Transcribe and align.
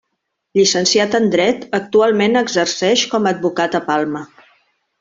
Llicenciat 0.59 1.17
en 1.19 1.27
Dret, 1.35 1.67
actualment 1.79 2.39
exerceix 2.41 3.05
com 3.13 3.29
a 3.31 3.35
advocat 3.37 3.77
a 3.77 3.83
Palma. 3.93 4.25